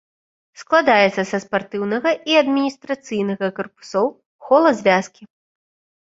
Складаецца 0.59 1.21
са 1.31 1.37
спартыўнага 1.43 2.13
і 2.31 2.37
адміністрацыйнага 2.41 3.49
карпусоў, 3.59 4.07
хола-звязкі. 4.47 5.23